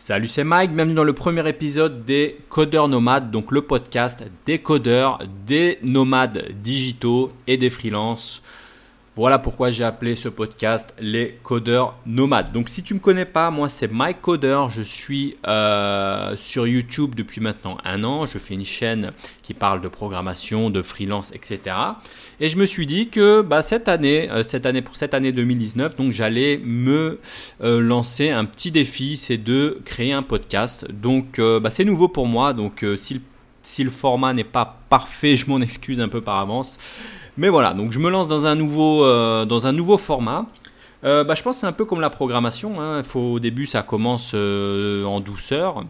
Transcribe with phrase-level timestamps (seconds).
[0.00, 4.60] Salut, c'est Mike, bienvenue dans le premier épisode des Codeurs Nomades, donc le podcast des
[4.60, 8.40] codeurs, des nomades digitaux et des freelances.
[9.18, 12.52] Voilà pourquoi j'ai appelé ce podcast les codeurs nomades.
[12.52, 16.68] Donc si tu ne me connais pas, moi c'est Mike Coder, je suis euh, sur
[16.68, 19.10] YouTube depuis maintenant un an, je fais une chaîne
[19.42, 21.74] qui parle de programmation, de freelance, etc.
[22.38, 25.32] Et je me suis dit que bah, cette année, euh, cette année pour cette année
[25.32, 27.18] 2019, donc j'allais me
[27.60, 30.88] euh, lancer un petit défi, c'est de créer un podcast.
[30.92, 33.20] Donc bah, c'est nouveau pour moi, donc si,
[33.62, 36.78] si le format n'est pas parfait, je m'en excuse un peu par avance.
[37.38, 40.46] Mais voilà, donc je me lance dans un nouveau, euh, dans un nouveau format.
[41.04, 42.80] Euh, bah, je pense que c'est un peu comme la programmation.
[42.80, 43.04] Hein.
[43.04, 45.84] Faut, au début, ça commence euh, en douceur.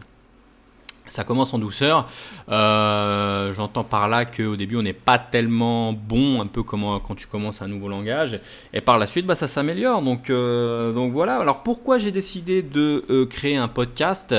[1.06, 2.06] Ça commence en douceur.
[2.48, 7.26] J'entends par là qu'au début, on n'est pas tellement bon, un peu comme quand tu
[7.26, 8.38] commences un nouveau langage.
[8.74, 10.02] Et par la suite, bah, ça s'améliore.
[10.02, 11.38] Donc, donc voilà.
[11.38, 14.34] Alors pourquoi j'ai décidé de créer un podcast?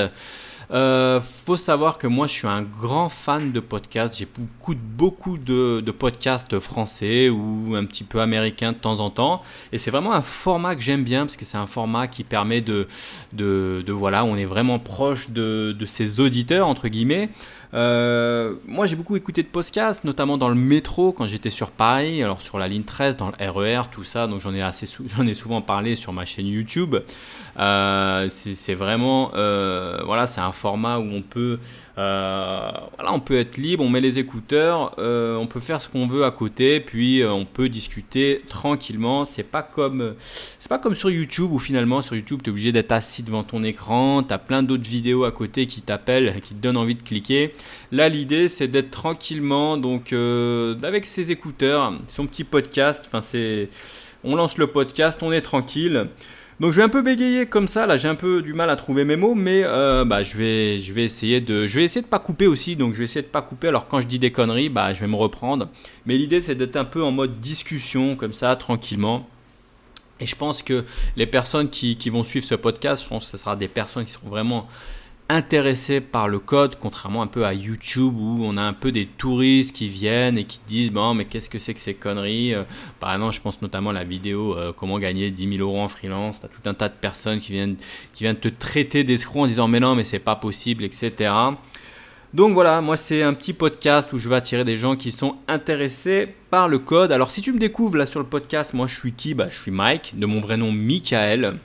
[0.72, 4.16] Euh, faut savoir que moi, je suis un grand fan de podcasts.
[4.16, 9.42] J'écoute beaucoup de, de podcasts français ou un petit peu américains de temps en temps.
[9.72, 12.60] Et c'est vraiment un format que j'aime bien parce que c'est un format qui permet
[12.60, 12.86] de,
[13.32, 17.30] de, de, voilà, on est vraiment proche de, de ses auditeurs entre guillemets.
[17.72, 22.22] Euh, moi, j'ai beaucoup écouté de podcasts, notamment dans le métro quand j'étais sur Paris,
[22.22, 24.26] alors sur la ligne 13, dans le RER, tout ça.
[24.26, 26.96] Donc j'en ai assez, j'en ai souvent parlé sur ma chaîne YouTube.
[27.58, 31.58] Euh, c'est vraiment, euh, voilà, c'est un format où on peut
[31.98, 35.88] euh, voilà, on peut être libre, on met les écouteurs, euh, on peut faire ce
[35.88, 39.26] qu'on veut à côté, puis on peut discuter tranquillement.
[39.26, 40.14] C'est pas comme
[40.58, 43.42] c'est pas comme sur YouTube où finalement sur YouTube tu es obligé d'être assis devant
[43.42, 46.94] ton écran, tu as plein d'autres vidéos à côté qui t'appellent, qui te donnent envie
[46.94, 47.54] de cliquer.
[47.92, 53.10] Là l'idée c'est d'être tranquillement donc avec ses écouteurs, son petit podcast,
[54.24, 56.08] on lance le podcast, on est tranquille.
[56.60, 57.86] Donc je vais un peu bégayer comme ça.
[57.86, 60.76] Là, j'ai un peu du mal à trouver mes mots, mais euh, bah, je vais,
[60.76, 62.76] essayer de, je vais essayer de pas couper aussi.
[62.76, 63.68] Donc je vais essayer de pas couper.
[63.68, 65.68] Alors quand je dis des conneries, bah, je vais me reprendre.
[66.04, 69.26] Mais l'idée, c'est d'être un peu en mode discussion comme ça, tranquillement.
[70.20, 70.84] Et je pense que
[71.16, 74.68] les personnes qui, vont suivre ce podcast, je ce sera des personnes qui seront vraiment
[75.30, 79.06] intéressé par le code, contrairement un peu à YouTube où on a un peu des
[79.06, 82.64] touristes qui viennent et qui disent bon mais qu'est-ce que c'est que ces conneries euh,
[82.98, 85.88] Par exemple, je pense notamment à la vidéo euh, comment gagner 10 000 euros en
[85.88, 86.40] freelance.
[86.40, 87.76] T'as tout un tas de personnes qui viennent
[88.12, 91.32] qui viennent te traiter d'escroc en disant mais non mais c'est pas possible, etc.
[92.32, 95.36] Donc voilà, moi c'est un petit podcast où je vais attirer des gens qui sont
[95.48, 97.12] intéressés par le code.
[97.12, 99.34] Alors si tu me découvres là sur le podcast, moi je suis qui?
[99.34, 101.56] Bah, Je suis Mike, de mon vrai nom Michael.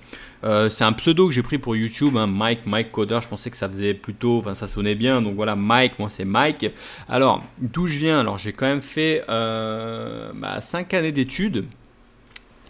[0.44, 3.20] Euh, c'est un pseudo que j'ai pris pour YouTube, hein, Mike, Mike Coder.
[3.22, 5.22] Je pensais que ça faisait plutôt, enfin ça sonnait bien.
[5.22, 6.72] Donc voilà, Mike, moi c'est Mike.
[7.08, 8.20] Alors, d'où je viens?
[8.20, 11.66] Alors j'ai quand même fait euh, bah, 5 années d'études.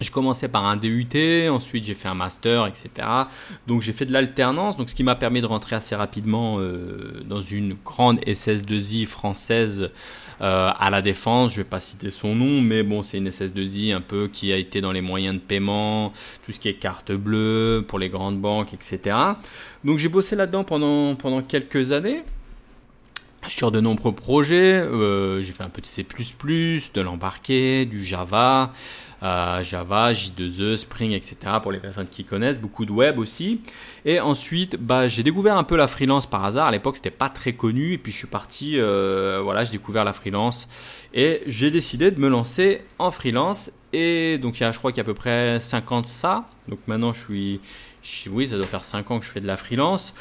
[0.01, 1.07] Je commençais par un DUT,
[1.49, 2.89] ensuite j'ai fait un master, etc.
[3.67, 7.23] Donc j'ai fait de l'alternance, donc ce qui m'a permis de rentrer assez rapidement euh,
[7.25, 9.91] dans une grande SS2I française
[10.41, 11.51] euh, à la défense.
[11.51, 14.57] Je vais pas citer son nom, mais bon, c'est une SS2I un peu qui a
[14.57, 16.11] été dans les moyens de paiement,
[16.45, 19.17] tout ce qui est carte bleue pour les grandes banques, etc.
[19.85, 22.23] Donc j'ai bossé là-dedans pendant, pendant quelques années
[23.47, 24.73] sur de nombreux projets.
[24.73, 28.71] Euh, j'ai fait un peu de C++, de l'embarqué, du Java.
[29.21, 31.37] Java, J2E, Spring, etc.
[31.61, 33.61] pour les personnes qui connaissent, beaucoup de web aussi.
[34.05, 36.67] Et ensuite, bah, j'ai découvert un peu la freelance par hasard.
[36.67, 37.93] À l'époque, c'était pas très connu.
[37.93, 40.67] Et puis, je suis parti, euh, voilà, j'ai découvert la freelance
[41.13, 43.71] et j'ai décidé de me lancer en freelance.
[43.93, 46.49] Et donc, il y a, je crois qu'il y a à peu près 50 ça.
[46.67, 49.57] Donc, maintenant, je suis, oui, ça doit faire 5 ans que je fais de la
[49.57, 50.13] freelance.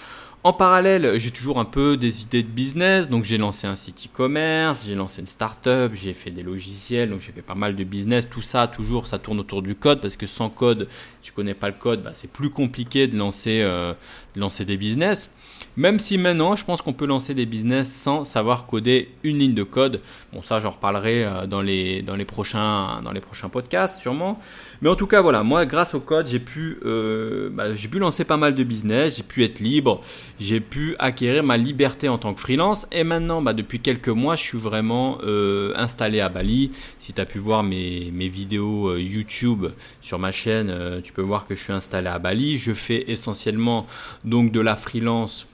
[0.46, 4.10] En parallèle, j'ai toujours un peu des idées de business, donc j'ai lancé un site
[4.10, 7.82] e-commerce, j'ai lancé une start-up, j'ai fait des logiciels, donc j'ai fait pas mal de
[7.82, 8.28] business.
[8.28, 10.86] Tout ça, toujours, ça tourne autour du code parce que sans code,
[11.22, 13.94] tu connais pas le code, bah, c'est plus compliqué de lancer, euh,
[14.34, 15.30] de lancer des business.
[15.76, 19.54] Même si maintenant, je pense qu'on peut lancer des business sans savoir coder une ligne
[19.54, 20.00] de code.
[20.32, 24.38] Bon, ça, j'en reparlerai euh, dans les, dans, les prochains, dans les prochains podcasts, sûrement.
[24.82, 27.98] Mais en tout cas, voilà, moi, grâce au code, j'ai pu, euh, bah, j'ai pu
[27.98, 30.00] lancer pas mal de business, j'ai pu être libre,
[30.38, 32.86] j'ai pu acquérir ma liberté en tant que freelance.
[32.92, 36.70] Et maintenant, bah, depuis quelques mois, je suis vraiment euh, installé à Bali.
[36.98, 39.66] Si tu as pu voir mes, mes vidéos YouTube
[40.00, 42.56] sur ma chaîne, tu peux voir que je suis installé à Bali.
[42.56, 43.86] Je fais essentiellement
[44.24, 45.46] donc de la freelance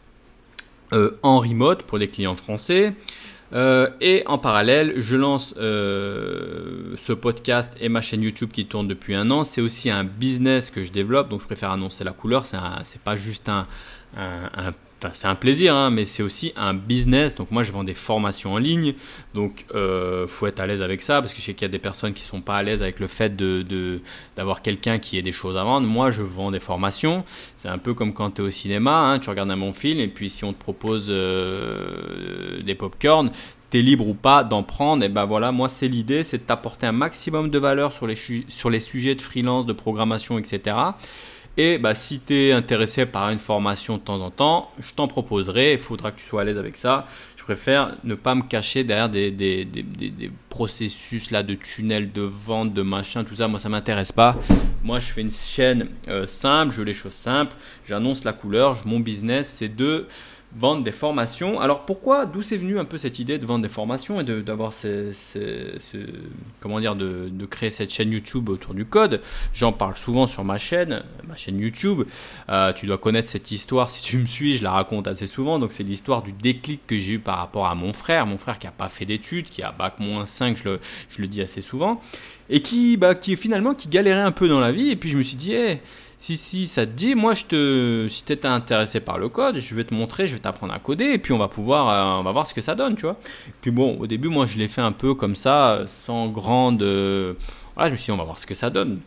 [0.93, 2.95] euh, en remote pour des clients français.
[3.53, 8.87] Euh, et en parallèle, je lance euh, ce podcast et ma chaîne YouTube qui tourne
[8.87, 9.45] depuis un an.
[9.45, 12.45] C'est aussi un business que je développe, donc je préfère annoncer la couleur.
[12.47, 13.67] C'est pas juste un,
[15.13, 17.35] c'est un plaisir, hein, mais c'est aussi un business.
[17.35, 18.95] Donc moi, je vends des formations en ligne.
[19.35, 21.73] Donc, euh, faut être à l'aise avec ça parce que je sais qu'il y a
[21.73, 23.35] des personnes qui sont pas à l'aise avec le fait
[24.37, 25.87] d'avoir quelqu'un qui ait des choses à vendre.
[25.87, 27.25] Moi, je vends des formations.
[27.57, 28.99] C'est un peu comme quand tu es au cinéma.
[28.99, 33.31] Hein, tu regardes un bon film et puis si on te propose euh, des pop-corn,
[33.71, 35.03] tu es libre ou pas d'en prendre.
[35.05, 38.81] Et ben voilà, moi, c'est l'idée, c'est de t'apporter un maximum de valeur sur les
[38.81, 40.77] sujets de freelance, de programmation, etc.
[41.57, 45.09] Et bah, si tu es intéressé par une formation de temps en temps, je t'en
[45.09, 45.75] proposerai.
[45.75, 47.07] Il faudra que tu sois à l'aise avec ça.
[47.37, 52.13] Je préfère ne pas me cacher derrière des, des, des, des processus là, de tunnels,
[52.13, 53.49] de vente, de machin, tout ça.
[53.49, 54.37] Moi, ça m'intéresse pas.
[54.83, 57.57] Moi, je fais une chaîne euh, simple, je veux les choses simples.
[57.85, 58.81] J'annonce la couleur.
[58.87, 60.07] Mon business, c'est de
[60.57, 61.61] vendre des formations.
[61.61, 64.73] Alors pourquoi, d'où c'est venu un peu cette idée de vendre des formations et d'avoir
[64.73, 65.13] ce,
[66.61, 69.21] comment dire, de, de, créer cette chaîne YouTube autour du code?
[69.55, 72.03] J'en parle souvent sur ma chaîne, ma chaîne YouTube.
[72.49, 75.59] Euh, tu dois connaître cette histoire si tu me suis, je la raconte assez souvent.
[75.59, 78.59] Donc c'est l'histoire du déclic que j'ai eu par rapport à mon frère, mon frère
[78.59, 80.81] qui a pas fait d'études, qui a bac moins 5, je le,
[81.11, 82.01] je le dis assez souvent,
[82.49, 84.91] et qui, bah, qui finalement qui galérait un peu dans la vie.
[84.91, 85.81] Et puis je me suis dit, hey,
[86.21, 89.75] si, si ça te dit, moi, je te, si tu intéressé par le code, je
[89.75, 92.23] vais te montrer, je vais t'apprendre à coder, et puis on va pouvoir, euh, on
[92.23, 93.17] va voir ce que ça donne, tu vois.
[93.63, 96.83] Puis bon, au début, moi, je l'ai fait un peu comme ça, sans grande.
[96.83, 99.01] voilà, je me suis dit, on va voir ce que ça donne.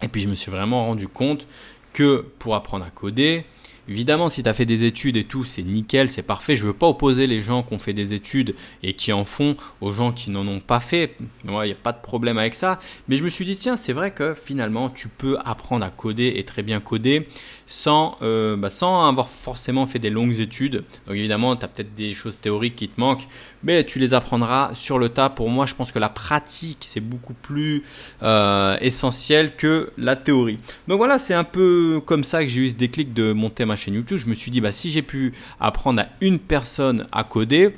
[0.00, 1.44] Et puis, je me suis vraiment rendu compte
[1.92, 3.44] que pour apprendre à coder,
[3.88, 6.54] Évidemment, si tu as fait des études et tout, c'est nickel, c'est parfait.
[6.54, 9.24] Je ne veux pas opposer les gens qui ont fait des études et qui en
[9.24, 11.16] font aux gens qui n'en ont pas fait.
[11.44, 12.78] Il n'y a pas de problème avec ça.
[13.08, 16.34] Mais je me suis dit, tiens, c'est vrai que finalement, tu peux apprendre à coder
[16.36, 17.26] et très bien coder
[17.72, 20.84] sans, euh, bah, avoir forcément fait des longues études.
[21.06, 23.26] Donc évidemment, tu as peut-être des choses théoriques qui te manquent,
[23.62, 25.30] mais tu les apprendras sur le tas.
[25.30, 27.82] Pour moi, je pense que la pratique, c'est beaucoup plus
[28.22, 30.58] euh, essentiel que la théorie.
[30.86, 33.76] Donc voilà, c'est un peu comme ça que j'ai eu ce déclic de monter ma
[33.82, 34.18] chaîne YouTube.
[34.18, 37.74] Je me suis dit, bah, si j'ai pu apprendre à une personne à coder,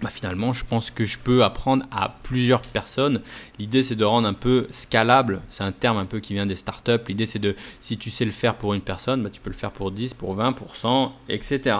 [0.00, 3.20] bah finalement, je pense que je peux apprendre à plusieurs personnes.
[3.58, 5.40] L'idée, c'est de rendre un peu scalable.
[5.50, 7.00] C'est un terme un peu qui vient des startups.
[7.08, 9.56] L'idée, c'est de, si tu sais le faire pour une personne, bah, tu peux le
[9.56, 11.76] faire pour 10, pour 20, pour 100, etc.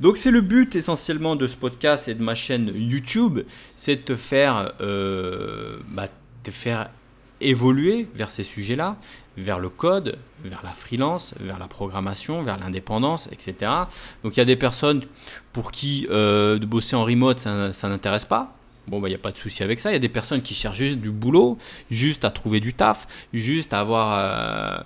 [0.00, 3.40] Donc c'est le but essentiellement de ce podcast et de ma chaîne YouTube,
[3.74, 6.08] c'est de te faire, euh, bah,
[6.44, 6.90] te faire
[7.40, 8.96] évoluer vers ces sujets-là,
[9.36, 13.70] vers le code, vers la freelance, vers la programmation, vers l'indépendance, etc.
[14.24, 15.04] Donc il y a des personnes
[15.52, 18.54] pour qui euh, de bosser en remote, ça, n'intéresse pas.
[18.86, 19.90] Bon, il bah, n'y a pas de souci avec ça.
[19.90, 21.58] Il y a des personnes qui cherchent juste du boulot,
[21.90, 24.82] juste à trouver du taf, juste à avoir, euh,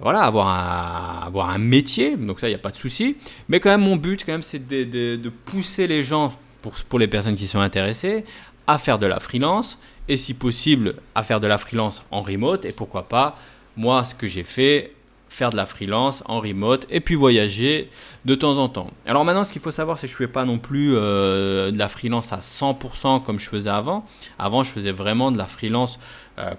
[0.00, 2.16] voilà, avoir, un, avoir un métier.
[2.16, 3.16] Donc ça, il n'y a pas de souci.
[3.48, 6.98] Mais quand même, mon but, quand même, c'est de, de, pousser les gens, pour, pour
[6.98, 8.24] les personnes qui sont intéressées,
[8.66, 9.78] à faire de la freelance
[10.08, 13.36] et si possible à faire de la freelance en remote et pourquoi pas
[13.76, 14.92] moi ce que j'ai fait
[15.28, 17.90] faire de la freelance en remote et puis voyager
[18.24, 18.90] de temps en temps.
[19.04, 21.78] Alors maintenant ce qu'il faut savoir c'est que je fais pas non plus euh, de
[21.78, 24.06] la freelance à 100% comme je faisais avant.
[24.38, 25.98] Avant je faisais vraiment de la freelance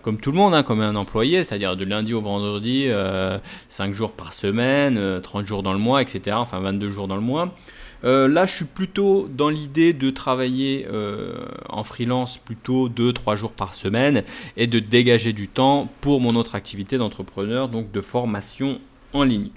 [0.01, 3.93] comme tout le monde, hein, comme un employé, c'est-à-dire de lundi au vendredi, 5 euh,
[3.93, 6.37] jours par semaine, 30 jours dans le mois, etc.
[6.39, 7.53] Enfin 22 jours dans le mois.
[8.03, 13.53] Euh, là, je suis plutôt dans l'idée de travailler euh, en freelance plutôt 2-3 jours
[13.53, 14.23] par semaine
[14.57, 18.79] et de dégager du temps pour mon autre activité d'entrepreneur, donc de formation
[19.13, 19.49] en ligne.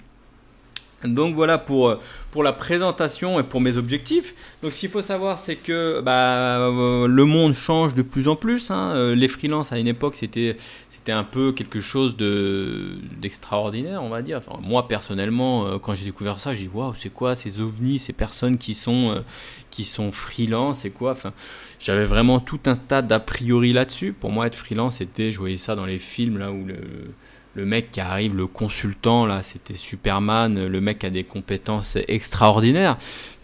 [1.03, 1.99] Donc voilà pour, euh,
[2.31, 4.35] pour la présentation et pour mes objectifs.
[4.61, 6.57] Donc ce qu'il faut savoir c'est que bah,
[7.07, 8.71] le monde change de plus en plus.
[8.71, 9.15] Hein.
[9.15, 10.57] Les freelances à une époque c'était
[10.99, 14.37] c'était un peu quelque chose de d'extraordinaire, on va dire.
[14.37, 17.99] Enfin, moi personnellement, euh, quand j'ai découvert ça, j'ai dit waouh, c'est quoi ces ovnis,
[17.99, 19.21] ces personnes qui sont euh,
[19.71, 21.11] qui sont freelance, c'est quoi?
[21.11, 21.31] Enfin,
[21.79, 24.11] j'avais vraiment tout un tas d'a priori là-dessus.
[24.11, 26.75] Pour moi, être freelance, c'était, je voyais ça dans les films là où le
[27.55, 32.97] le mec qui arrive, le consultant, là, c'était Superman, le mec a des compétences extraordinaires.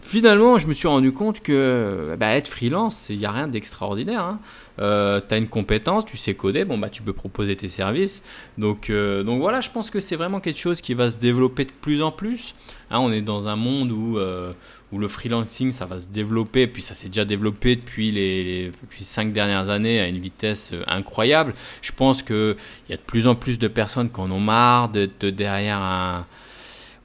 [0.08, 4.20] Finalement, je me suis rendu compte que bah, être freelance, il n'y a rien d'extraordinaire.
[4.20, 4.38] Hein.
[4.78, 8.22] Euh, tu as une compétence, tu sais coder, bon, bah, tu peux proposer tes services.
[8.56, 11.64] Donc, euh, donc voilà, je pense que c'est vraiment quelque chose qui va se développer
[11.64, 12.54] de plus en plus.
[12.92, 14.52] Hein, on est dans un monde où, euh,
[14.92, 19.02] où le freelancing, ça va se développer, puis ça s'est déjà développé depuis les, depuis
[19.02, 21.52] cinq dernières années à une vitesse incroyable.
[21.82, 22.54] Je pense qu'il
[22.88, 26.26] y a de plus en plus de personnes qui en ont marre d'être derrière un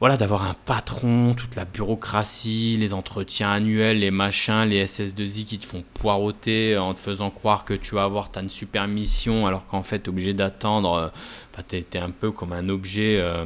[0.02, 5.60] voilà, d'avoir un patron, toute la bureaucratie, les entretiens annuels, les machins, les SS2I qui
[5.60, 9.68] te font poireauter en te faisant croire que tu vas avoir ta super mission alors
[9.68, 10.94] qu'en fait, obligé d'attendre.
[10.96, 11.08] Euh,
[11.54, 13.20] enfin, tu es, un peu comme un objet.
[13.20, 13.46] Euh,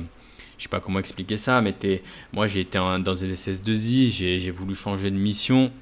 [0.58, 4.10] je sais pas comment expliquer ça, mais es, moi j'ai été dans des SS2I,
[4.40, 5.74] j'ai voulu changer de mission.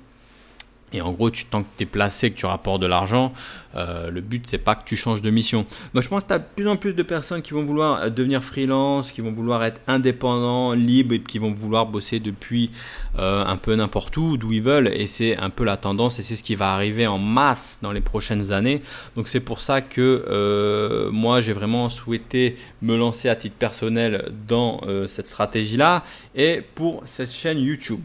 [0.93, 3.33] Et en gros, tu, tant que tu es placé, que tu rapportes de l'argent,
[3.75, 5.65] euh, le but, c'est pas que tu changes de mission.
[5.93, 8.03] Donc, je pense que tu as de plus en plus de personnes qui vont vouloir
[8.03, 12.69] euh, devenir freelance, qui vont vouloir être indépendants, libres, et qui vont vouloir bosser depuis
[13.17, 14.89] euh, un peu n'importe où, d'où ils veulent.
[14.93, 17.91] Et c'est un peu la tendance, et c'est ce qui va arriver en masse dans
[17.91, 18.81] les prochaines années.
[19.15, 24.81] Donc, c'est pour ça que moi, j'ai vraiment souhaité me lancer à titre personnel dans
[25.07, 26.03] cette stratégie-là
[26.35, 28.01] et pour cette chaîne YouTube.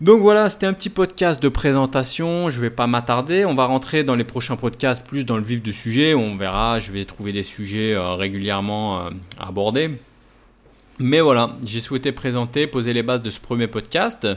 [0.00, 2.50] Donc voilà, c'était un petit podcast de présentation.
[2.50, 3.44] Je vais pas m'attarder.
[3.44, 6.14] On va rentrer dans les prochains podcasts plus dans le vif du sujet.
[6.14, 9.90] On verra, je vais trouver des sujets euh, régulièrement euh, à aborder.
[11.00, 14.28] Mais voilà, j'ai souhaité présenter, poser les bases de ce premier podcast.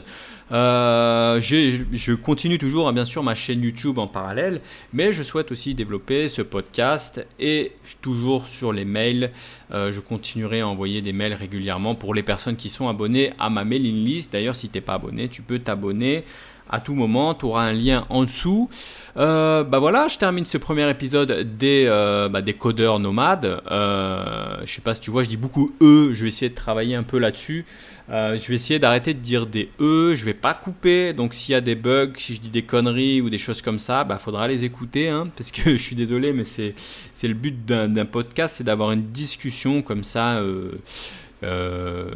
[0.50, 4.60] Euh, je continue toujours, hein, bien sûr, ma chaîne YouTube en parallèle,
[4.92, 9.30] mais je souhaite aussi développer ce podcast et toujours sur les mails.
[9.72, 13.50] Euh, je continuerai à envoyer des mails régulièrement pour les personnes qui sont abonnées à
[13.50, 14.32] ma mailing list.
[14.32, 16.24] D'ailleurs, si tu n'es pas abonné, tu peux t'abonner
[16.70, 17.34] à tout moment.
[17.34, 18.68] Tu auras un lien en dessous.
[19.16, 23.60] Euh, bah voilà, je termine ce premier épisode des, euh, bah, des codeurs nomades.
[23.70, 26.12] Euh, je sais pas si tu vois, je dis beaucoup eux.
[26.12, 27.64] Je vais essayer de travailler un peu là-dessus.
[28.10, 30.14] Euh, je vais essayer d'arrêter de dire des e.
[30.14, 31.12] Je vais pas couper.
[31.12, 33.78] Donc s'il y a des bugs, si je dis des conneries ou des choses comme
[33.78, 35.08] ça, bah faudra les écouter.
[35.08, 36.74] Hein, parce que je suis désolé, mais c'est
[37.22, 40.40] le but d'un podcast, c'est d'avoir une discussion comme ça.
[41.44, 42.10] Euh,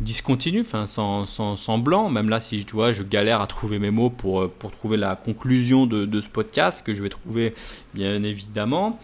[0.00, 2.10] discontinu, enfin sans, sans, blanc.
[2.10, 4.96] Même là, si tu vois, je galère à trouver mes mots pour, euh, pour trouver
[4.96, 7.54] la conclusion de, de ce podcast que je vais trouver
[7.94, 9.00] bien évidemment.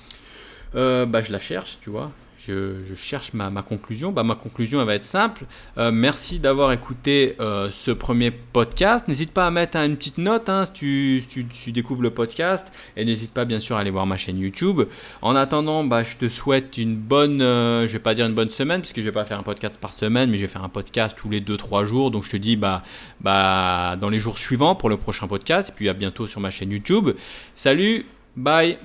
[0.75, 2.11] Euh, bah, je la cherche, tu vois
[2.47, 4.13] je, cherche ma, conclusion.
[4.13, 5.45] Bah, ma conclusion, elle va être simple.
[5.79, 9.09] Euh, merci d'avoir écouté euh, ce premier podcast.
[9.09, 12.73] N'hésite pas à mettre une petite note hein, si, tu, découvres le podcast.
[12.97, 14.83] Et n'hésite pas, bien sûr, à aller voir ma chaîne YouTube.
[15.23, 18.51] En attendant, bah, je te souhaite une bonne, euh, je vais pas dire une bonne
[18.51, 20.69] semaine, puisque je vais pas faire un podcast par semaine, mais je vais faire un
[20.69, 22.11] podcast tous les 2-3 jours.
[22.11, 22.83] Donc je te dis bah,
[23.21, 25.71] bah, dans les jours suivants pour le prochain podcast.
[25.71, 27.11] Et puis à bientôt sur ma chaîne YouTube.
[27.55, 28.79] Salut, bye